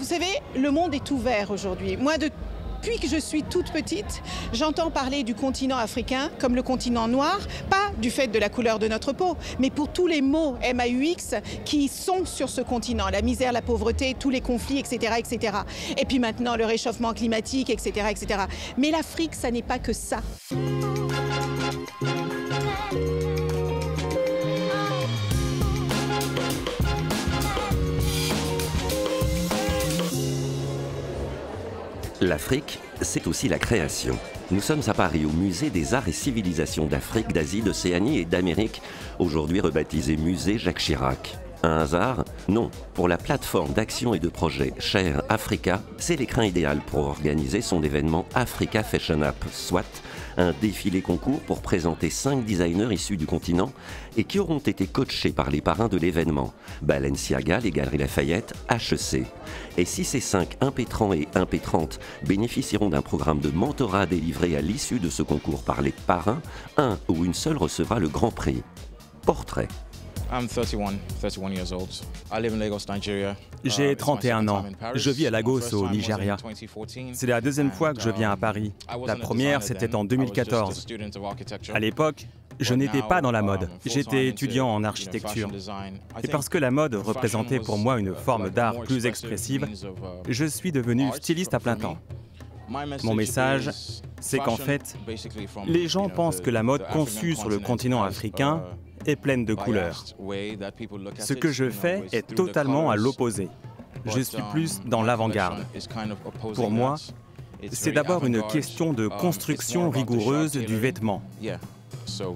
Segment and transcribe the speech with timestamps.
[0.00, 1.98] Vous savez, le monde est ouvert aujourd'hui.
[1.98, 4.22] Moi, depuis que je suis toute petite,
[4.54, 8.78] j'entends parler du continent africain comme le continent noir, pas du fait de la couleur
[8.78, 11.34] de notre peau, mais pour tous les mots MAUX
[11.66, 15.58] qui sont sur ce continent, la misère, la pauvreté, tous les conflits, etc., etc.
[15.98, 18.40] Et puis maintenant, le réchauffement climatique, etc., etc.
[18.78, 20.22] Mais l'Afrique, ça n'est pas que ça.
[32.22, 34.18] L'Afrique, c'est aussi la création.
[34.50, 38.82] Nous sommes à Paris au musée des arts et civilisations d'Afrique, d'Asie, d'Océanie et d'Amérique,
[39.18, 41.38] aujourd'hui rebaptisé musée Jacques Chirac.
[41.62, 42.26] Un hasard?
[42.46, 42.70] Non.
[42.92, 47.82] Pour la plateforme d'action et de projet Cher Africa, c'est l'écran idéal pour organiser son
[47.82, 50.02] événement Africa Fashion App, soit
[50.40, 53.72] un défilé concours pour présenter cinq designers issus du continent
[54.16, 59.26] et qui auront été coachés par les parrains de l'événement, Balenciaga, les Galeries Lafayette, HEC.
[59.76, 64.98] Et si ces cinq impétrants et impétrantes bénéficieront d'un programme de mentorat délivré à l'issue
[64.98, 66.40] de ce concours par les parrains,
[66.78, 68.62] un ou une seule recevra le grand prix.
[69.26, 69.68] Portrait.
[73.64, 74.64] J'ai 31 ans.
[74.94, 76.36] Je vis à Lagos, au Nigeria.
[77.12, 78.72] C'est la deuxième fois que je viens à Paris.
[79.06, 80.86] La première, c'était en 2014.
[81.74, 82.26] À l'époque,
[82.60, 83.68] je n'étais pas dans la mode.
[83.84, 85.50] J'étais étudiant en architecture.
[86.22, 89.66] Et parce que la mode représentait pour moi une forme d'art plus expressive,
[90.28, 91.98] je suis devenu styliste à plein temps.
[93.02, 93.70] Mon message,
[94.20, 94.96] c'est qu'en fait,
[95.66, 98.62] les gens pensent que la mode conçue sur le continent africain
[99.06, 100.04] est pleine de couleurs.
[101.18, 103.48] Ce que je fais est totalement à l'opposé.
[104.06, 105.64] Je suis plus dans l'avant-garde.
[106.54, 106.96] Pour moi,
[107.70, 111.22] c'est d'abord une question de construction rigoureuse du vêtement.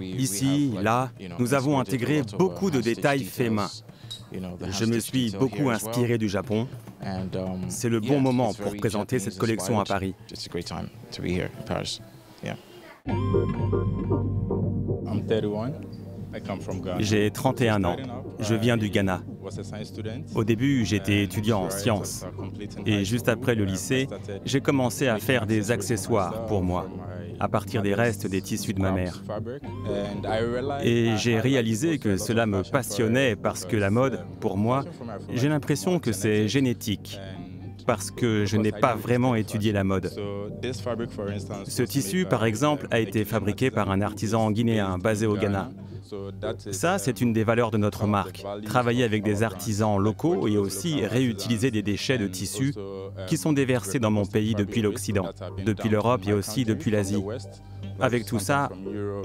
[0.00, 3.70] Ici, là, nous avons intégré beaucoup de détails faits main.
[4.32, 6.66] Je me suis beaucoup inspiré du Japon.
[7.68, 10.14] C'est le bon moment pour présenter cette collection à Paris.
[16.98, 17.96] J'ai 31 ans.
[18.40, 19.22] Je viens du Ghana.
[20.34, 22.24] Au début, j'étais étudiant en sciences.
[22.86, 24.08] Et juste après le lycée,
[24.44, 26.88] j'ai commencé à faire des accessoires pour moi,
[27.40, 29.22] à partir des restes des tissus de ma mère.
[30.82, 34.84] Et j'ai réalisé que cela me passionnait parce que la mode, pour moi,
[35.32, 37.18] j'ai l'impression que c'est génétique
[37.84, 40.10] parce que je n'ai pas vraiment étudié la mode.
[41.66, 45.70] Ce tissu, par exemple, a été fabriqué par un artisan guinéen basé au Ghana.
[46.72, 48.44] Ça, c'est une des valeurs de notre marque.
[48.64, 52.74] Travailler avec des artisans locaux et aussi réutiliser des déchets de tissus
[53.26, 55.28] qui sont déversés dans mon pays depuis l'Occident,
[55.64, 57.22] depuis l'Europe et aussi depuis l'Asie.
[58.00, 58.70] Avec tout ça,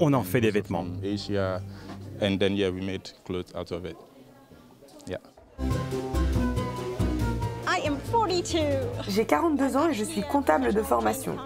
[0.00, 0.86] on en fait des vêtements.
[9.08, 11.36] J'ai 42 ans et je suis comptable de formation.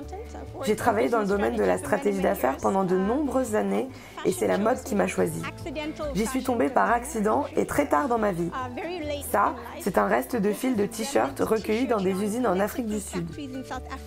[0.65, 3.89] J'ai travaillé dans le domaine de la stratégie d'affaires pendant de nombreuses années
[4.25, 5.43] et c'est la mode qui m'a choisi.
[6.15, 8.51] J'y suis tombée par accident et très tard dans ma vie.
[9.31, 13.01] Ça, c'est un reste de fil de t-shirt recueilli dans des usines en Afrique du
[13.01, 13.27] Sud.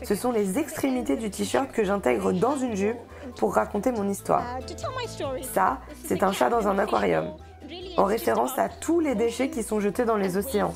[0.03, 2.97] Ce sont les extrémités du t-shirt que j'intègre dans une jupe
[3.37, 4.43] pour raconter mon histoire.
[5.53, 7.33] Ça, c'est un chat dans un aquarium
[7.97, 10.73] en référence à tous les déchets qui sont jetés dans les océans.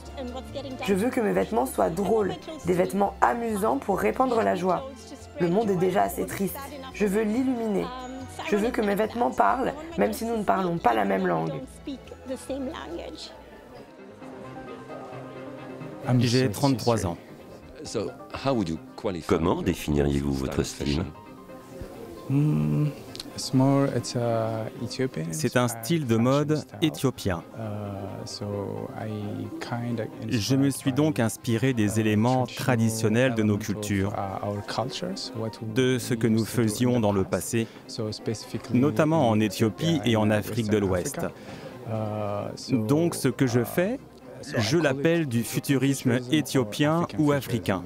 [0.85, 2.33] Je veux que mes vêtements soient drôles,
[2.65, 4.89] des vêtements amusants pour répandre la joie.
[5.39, 6.57] Le monde est déjà assez triste.
[6.93, 7.85] Je veux l'illuminer.
[8.49, 11.53] Je veux que mes vêtements parlent, même si nous ne parlons pas la même langue.
[16.19, 17.17] J'ai 33 ans.
[19.27, 21.03] Comment définiriez-vous votre style?
[22.29, 22.87] Hmm,
[25.31, 27.43] c'est un style de mode éthiopien.
[27.57, 27.61] Uh,
[30.29, 34.49] Je me suis donc inspiré des uh, éléments traditionnels de nos cultures, uh,
[35.73, 37.67] de ce que nous faisions dans le passé,
[38.73, 41.19] notamment en Éthiopie et en Afrique de l'Ouest.
[42.71, 43.99] Donc ce que je fais,
[44.57, 47.81] je l'appelle du futurisme éthiopien ou africain.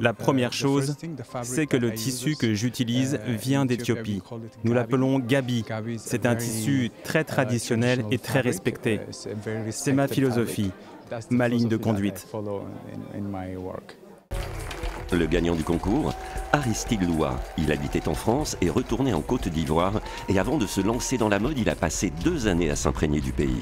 [0.00, 0.96] La première chose,
[1.42, 4.22] c'est que le tissu que j'utilise vient d'Éthiopie.
[4.64, 5.64] Nous l'appelons Gabi.
[5.98, 9.00] C'est un tissu très traditionnel et très respecté.
[9.70, 10.70] C'est ma philosophie,
[11.30, 12.26] ma ligne de conduite.
[15.12, 16.14] Le gagnant du concours,
[16.52, 17.40] Aristide Loua.
[17.58, 20.00] Il habitait en France et retourné en Côte d'Ivoire.
[20.28, 23.20] Et avant de se lancer dans la mode, il a passé deux années à s'imprégner
[23.20, 23.60] du pays.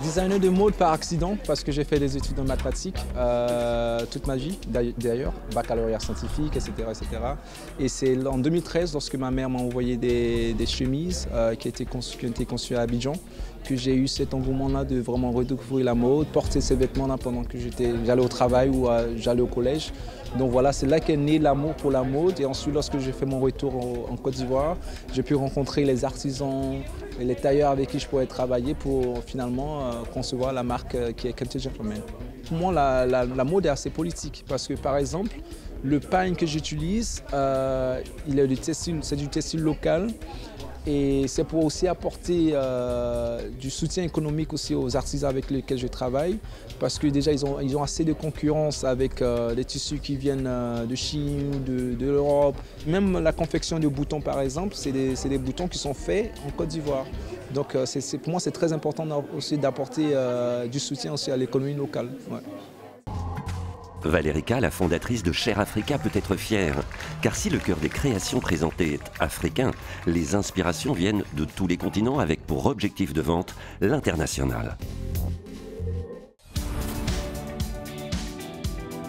[0.00, 4.28] Designer de mode par accident parce que j'ai fait des études en mathématiques euh, toute
[4.28, 4.56] ma vie
[4.96, 6.72] d'ailleurs, baccalauréat scientifique, etc.
[6.88, 7.06] etc.
[7.80, 11.96] Et c'est en 2013 lorsque ma mère m'a envoyé des, chemises euh, qui, étaient qui
[11.96, 13.14] ont été conçues à Abidjan
[13.64, 17.58] que j'ai eu cet engouement-là de vraiment redécouvrir la mode, porter ces vêtements-là pendant que
[18.06, 18.86] j'allais au travail ou
[19.16, 19.92] j'allais au collège.
[20.38, 22.38] Donc voilà, c'est là qu'est né l'amour pour la mode.
[22.40, 23.74] Et ensuite, lorsque j'ai fait mon retour
[24.10, 24.76] en, Côte d'Ivoire,
[25.12, 26.76] j'ai pu rencontrer les artisans
[27.20, 31.12] et les tailleurs avec qui je pourrais travailler pour finalement euh, concevoir la marque euh,
[31.12, 32.00] qui est Captain Gentleman.
[32.46, 35.36] Pour moi, la, mode est assez politique parce que par exemple,
[35.82, 38.00] le pain que j'utilise, euh,
[39.02, 40.08] c'est du textile local.
[40.90, 45.86] Et c'est pour aussi apporter euh, du soutien économique aussi aux artisans avec lesquels je
[45.86, 46.38] travaille.
[46.80, 50.16] Parce que déjà, ils ont, ils ont assez de concurrence avec euh, les tissus qui
[50.16, 52.56] viennent euh, de Chine, de, de l'Europe.
[52.86, 56.50] Même la confection de boutons, par exemple, c'est des, des, boutons qui sont faits en
[56.52, 57.04] Côte d'Ivoire.
[57.52, 57.76] Donc
[58.22, 59.04] pour moi, c'est très important
[59.36, 60.14] aussi d'apporter
[60.70, 62.08] du soutien aussi à l'économie locale.
[64.08, 66.74] Valérica, la fondatrice de Cher Africa, peut être fière,
[67.22, 69.70] car si le cœur des créations présentées est africain,
[70.06, 74.76] les inspirations viennent de tous les continents avec pour objectif de vente l'international.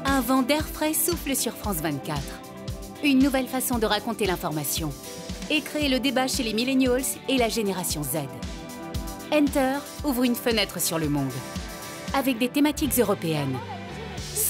[0.06, 2.22] Un vent d'air frais souffle sur France 24.
[3.04, 4.92] Une nouvelle façon de raconter l'information
[5.50, 8.18] et créer le débat chez les millennials et la génération Z.
[9.32, 11.32] Enter ouvre une fenêtre sur le monde,
[12.14, 13.58] avec des thématiques européennes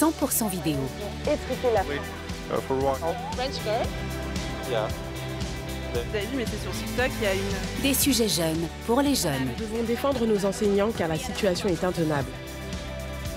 [0.00, 0.78] 100% vidéo.
[1.24, 1.96] Étriquer la oui.
[2.50, 2.96] uh, for
[3.34, 3.86] French girl
[4.70, 4.88] Yeah.
[5.92, 7.82] Vous avez vu, mais c'est sur TikTok, il y a une...
[7.82, 9.48] Des sujets jeunes pour les jeunes.
[9.58, 12.28] Nous devons défendre nos enseignants car la situation est intenable.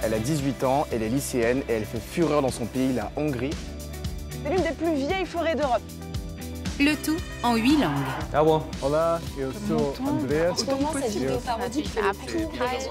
[0.03, 3.11] Elle a 18 ans, elle est lycéenne et elle fait fureur dans son pays, la
[3.17, 3.49] Hongrie.
[4.29, 5.81] C'est l'une des plus vieilles forêts d'Europe.
[6.79, 7.93] Le tout en huit langues.
[8.33, 8.61] Ah bon?
[8.81, 10.65] Hola, yo soy Andreas.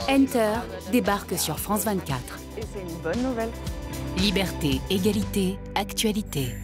[0.08, 0.54] Enter
[0.92, 2.40] débarque sur France 24.
[2.58, 3.50] Et c'est une bonne nouvelle.
[4.18, 6.54] Liberté, égalité, actualité.